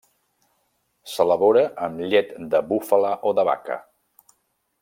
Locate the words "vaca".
3.53-3.79